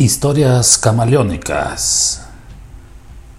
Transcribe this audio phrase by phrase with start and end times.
[0.00, 2.22] Historias camaleónicas.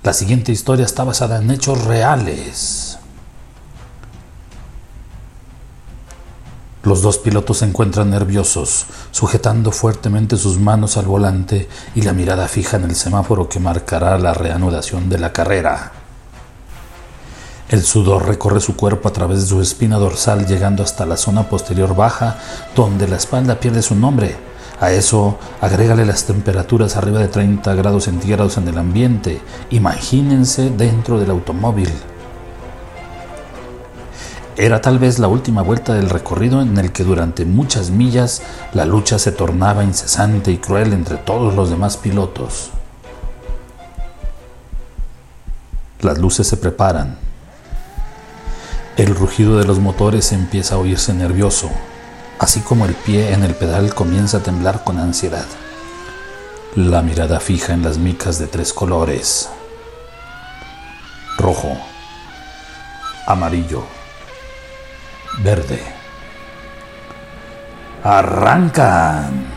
[0.03, 2.99] La siguiente historia está basada en hechos reales.
[6.83, 12.47] Los dos pilotos se encuentran nerviosos, sujetando fuertemente sus manos al volante y la mirada
[12.47, 15.93] fija en el semáforo que marcará la reanudación de la carrera.
[17.69, 21.49] El sudor recorre su cuerpo a través de su espina dorsal llegando hasta la zona
[21.49, 22.37] posterior baja,
[22.75, 24.50] donde la espalda pierde su nombre
[24.81, 29.39] a eso agrégale las temperaturas arriba de 30 grados centígrados en el ambiente.
[29.69, 31.89] Imagínense dentro del automóvil.
[34.57, 38.41] Era tal vez la última vuelta del recorrido en el que durante muchas millas
[38.73, 42.71] la lucha se tornaba incesante y cruel entre todos los demás pilotos.
[46.01, 47.17] Las luces se preparan.
[48.97, 51.69] El rugido de los motores empieza a oírse nervioso
[52.41, 55.45] así como el pie en el pedal comienza a temblar con ansiedad.
[56.75, 59.47] La mirada fija en las micas de tres colores.
[61.37, 61.77] Rojo,
[63.27, 63.83] amarillo,
[65.43, 65.83] verde.
[68.03, 69.50] ¡Arrancan!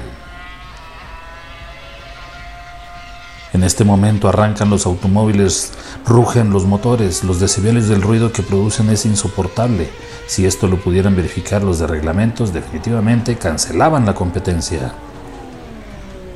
[3.65, 5.73] En este momento arrancan los automóviles,
[6.05, 9.89] rugen los motores, los decibeles del ruido que producen es insoportable.
[10.27, 14.93] Si esto lo pudieran verificar los de reglamentos, definitivamente cancelaban la competencia.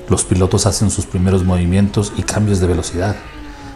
[0.08, 3.14] Los pilotos hacen sus primeros movimientos y cambios de velocidad.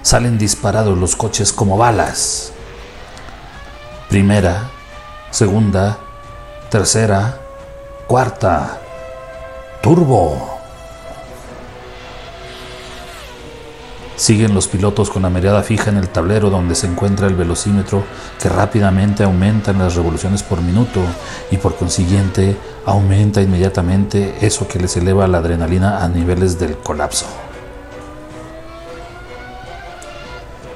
[0.00, 2.54] Salen disparados los coches como balas.
[4.08, 4.70] Primera,
[5.30, 5.98] segunda,
[6.70, 7.38] tercera,
[8.06, 8.80] cuarta.
[9.82, 10.51] Turbo.
[14.22, 18.04] Siguen los pilotos con la mirada fija en el tablero donde se encuentra el velocímetro
[18.40, 21.00] que rápidamente aumenta en las revoluciones por minuto
[21.50, 22.56] y por consiguiente
[22.86, 27.26] aumenta inmediatamente eso que les eleva la adrenalina a niveles del colapso.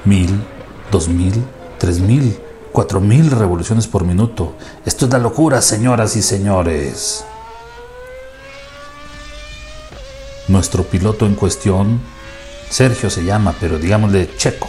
[0.03, 0.43] Mil,
[0.91, 1.41] dos mil,
[1.77, 2.37] tres mil,
[2.73, 4.55] cuatro mil revoluciones por minuto.
[4.85, 7.23] Esto es la locura, señoras y señores.
[10.49, 12.16] Nuestro piloto en cuestión
[12.69, 14.67] Sergio se llama, pero digámosle Checo.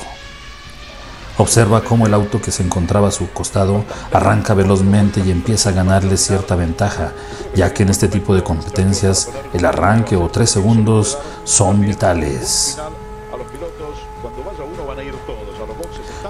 [1.38, 5.72] Observa cómo el auto que se encontraba a su costado arranca velozmente y empieza a
[5.72, 7.12] ganarle cierta ventaja,
[7.54, 12.78] ya que en este tipo de competencias el arranque o tres segundos son vitales.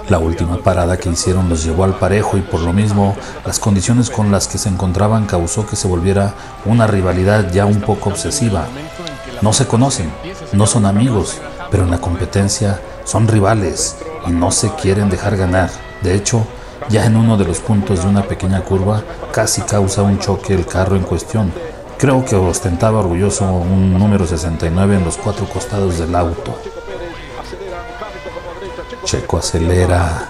[0.09, 3.15] La última parada que hicieron los llevó al parejo y por lo mismo
[3.45, 6.35] las condiciones con las que se encontraban causó que se volviera
[6.65, 8.67] una rivalidad ya un poco obsesiva.
[9.41, 10.11] No se conocen,
[10.51, 11.39] no son amigos,
[11.71, 13.97] pero en la competencia son rivales
[14.27, 15.69] y no se quieren dejar ganar.
[16.01, 16.45] De hecho,
[16.89, 20.65] ya en uno de los puntos de una pequeña curva casi causa un choque el
[20.65, 21.51] carro en cuestión.
[21.97, 26.57] Creo que ostentaba orgulloso un número 69 en los cuatro costados del auto.
[29.03, 30.29] Checo acelera.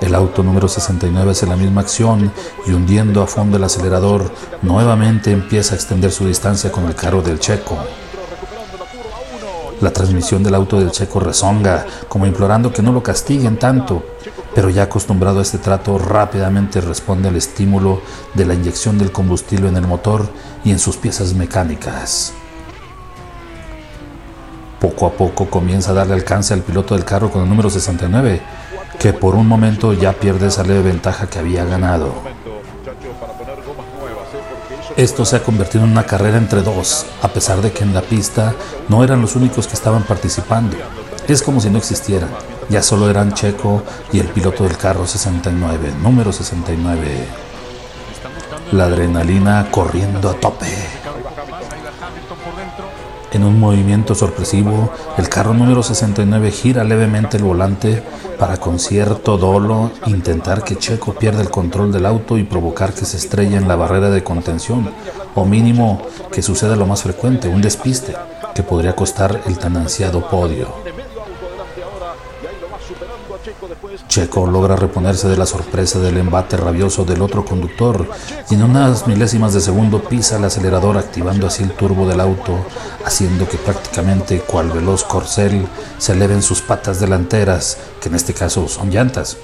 [0.00, 2.30] El auto número 69 hace la misma acción
[2.66, 4.30] y hundiendo a fondo el acelerador,
[4.60, 7.78] nuevamente empieza a extender su distancia con el carro del Checo.
[9.80, 14.02] La transmisión del auto del checo rezonga, como implorando que no lo castiguen tanto,
[14.54, 18.00] pero ya acostumbrado a este trato rápidamente responde al estímulo
[18.32, 20.28] de la inyección del combustible en el motor
[20.64, 22.32] y en sus piezas mecánicas.
[24.80, 28.40] Poco a poco comienza a darle alcance al piloto del carro con el número 69,
[28.98, 32.14] que por un momento ya pierde esa leve ventaja que había ganado.
[34.96, 38.00] Esto se ha convertido en una carrera entre dos, a pesar de que en la
[38.00, 38.54] pista
[38.88, 40.74] no eran los únicos que estaban participando.
[41.28, 42.30] Es como si no existieran,
[42.70, 47.26] ya solo eran Checo y el piloto del carro 69, número 69.
[48.72, 50.66] La adrenalina corriendo a tope.
[53.36, 58.02] En un movimiento sorpresivo, el carro número 69 gira levemente el volante
[58.38, 63.04] para con cierto dolo intentar que Checo pierda el control del auto y provocar que
[63.04, 64.90] se estrelle en la barrera de contención,
[65.34, 66.00] o mínimo
[66.32, 68.16] que suceda lo más frecuente, un despiste,
[68.54, 70.95] que podría costar el tan ansiado podio.
[74.08, 78.08] Checo logra reponerse de la sorpresa del embate rabioso del otro conductor
[78.48, 82.64] y en unas milésimas de segundo pisa el acelerador activando así el turbo del auto,
[83.04, 85.66] haciendo que prácticamente cual veloz corcel
[85.98, 89.36] se eleven sus patas delanteras, que en este caso son llantas,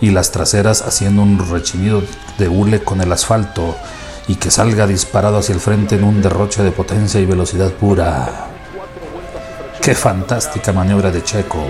[0.00, 2.02] y las traseras haciendo un rechinido
[2.38, 3.76] de hule con el asfalto
[4.26, 8.48] y que salga disparado hacia el frente en un derroche de potencia y velocidad pura.
[9.80, 11.64] ¡Qué fantástica maniobra de Checo!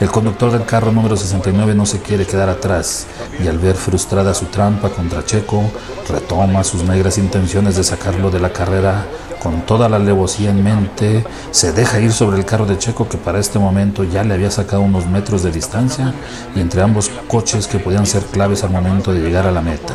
[0.00, 3.06] El conductor del carro número 69 no se quiere quedar atrás
[3.42, 5.62] y al ver frustrada su trampa contra Checo,
[6.08, 9.06] retoma sus negras intenciones de sacarlo de la carrera
[9.40, 13.18] con toda la alevosía en mente, se deja ir sobre el carro de Checo que
[13.18, 16.14] para este momento ya le había sacado unos metros de distancia
[16.56, 19.94] y entre ambos coches que podían ser claves al momento de llegar a la meta.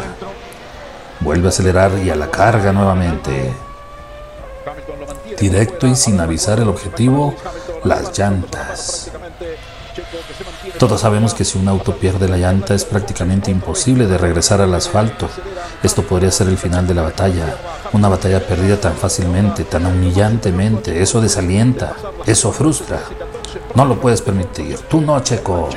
[1.19, 3.53] Vuelve a acelerar y a la carga nuevamente.
[5.39, 7.33] Directo y sin avisar el objetivo,
[7.83, 9.11] las llantas.
[10.77, 14.73] Todos sabemos que si un auto pierde la llanta es prácticamente imposible de regresar al
[14.73, 15.27] asfalto.
[15.83, 17.55] Esto podría ser el final de la batalla.
[17.93, 21.01] Una batalla perdida tan fácilmente, tan humillantemente.
[21.01, 21.93] Eso desalienta,
[22.25, 22.99] eso frustra.
[23.75, 24.77] No lo puedes permitir.
[24.89, 25.69] Tú no, Checo.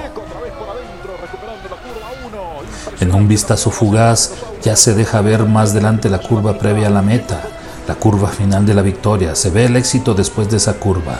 [3.00, 4.32] En un vistazo fugaz
[4.62, 7.42] ya se deja ver más delante la curva previa a la meta,
[7.88, 9.34] la curva final de la victoria.
[9.34, 11.18] Se ve el éxito después de esa curva.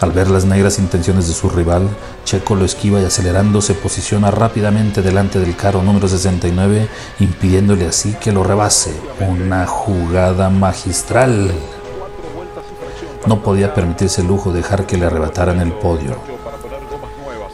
[0.00, 1.86] Al ver las negras intenciones de su rival,
[2.24, 6.88] Checo lo esquiva y acelerando se posiciona rápidamente delante del carro número 69,
[7.18, 8.98] impidiéndole así que lo rebase.
[9.20, 11.52] Una jugada magistral.
[13.26, 16.16] No podía permitirse el lujo de dejar que le arrebataran el podio.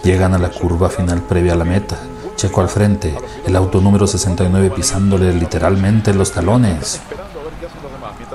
[0.05, 1.99] Llegan a la curva final previa a la meta.
[2.37, 3.13] Checo al frente,
[3.45, 7.01] el auto número 69 pisándole literalmente los talones.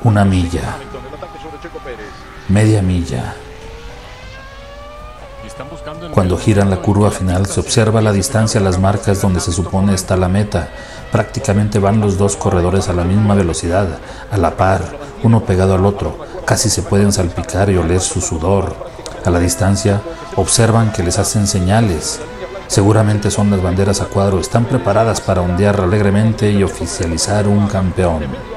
[0.04, 0.75] Una milla.
[2.50, 3.36] Media milla
[6.14, 9.94] cuando giran la curva final se observa a la distancia las marcas donde se supone
[9.94, 10.70] está la meta.
[11.12, 13.88] Prácticamente van los dos corredores a la misma velocidad,
[14.32, 14.82] a la par,
[15.24, 16.18] uno pegado al otro.
[16.46, 18.76] Casi se pueden salpicar y oler su sudor.
[19.26, 20.02] A la distancia
[20.36, 22.20] observan que les hacen señales.
[22.68, 28.50] Seguramente son las banderas a cuadro, están preparadas para ondear alegremente y oficializar un campeón.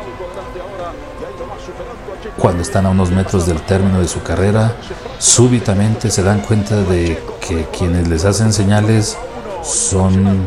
[2.44, 4.76] Cuando están a unos metros del término de su carrera,
[5.18, 9.16] súbitamente se dan cuenta de que quienes les hacen señales
[9.62, 10.46] son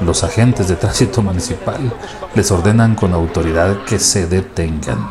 [0.00, 1.92] los agentes de tránsito municipal.
[2.36, 5.10] Les ordenan con autoridad que se detengan.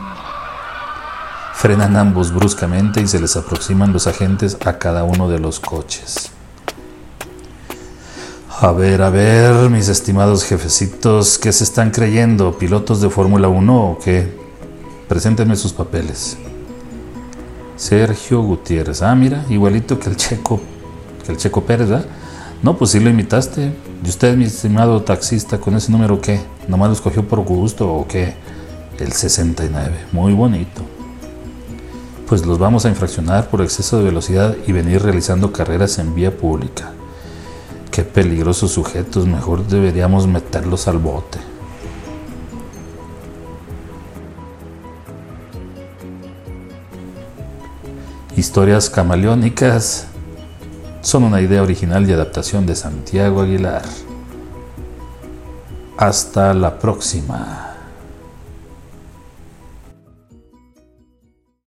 [1.53, 6.31] Frenan ambos bruscamente y se les aproximan los agentes a cada uno de los coches.
[8.61, 12.57] A ver, a ver, mis estimados jefecitos, ¿qué se están creyendo?
[12.57, 14.46] ¿Pilotos de Fórmula 1 o qué?
[15.07, 16.37] Preséntenme sus papeles.
[17.77, 19.01] Sergio Gutiérrez.
[19.01, 20.59] Ah, mira, igualito que el Checo,
[21.25, 21.89] que el Checo Pérez.
[22.61, 23.71] No, pues sí lo imitaste.
[24.03, 26.41] ¿Y usted, mi estimado taxista, con ese número qué?
[26.67, 28.35] ¿Nomás lo escogió por gusto o qué?
[28.99, 29.95] El 69.
[30.11, 30.81] Muy bonito.
[32.27, 36.35] Pues los vamos a infraccionar por exceso de velocidad y venir realizando carreras en vía
[36.35, 36.91] pública.
[37.91, 41.39] Qué peligrosos sujetos, mejor deberíamos meterlos al bote.
[48.37, 50.05] Historias camaleónicas
[51.01, 53.81] son una idea original y adaptación de Santiago Aguilar.
[55.97, 57.66] Hasta la próxima.